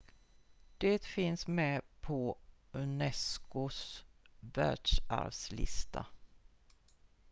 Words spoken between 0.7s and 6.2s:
de finns med på unesco:s världsarvslista